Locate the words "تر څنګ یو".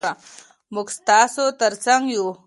1.61-2.27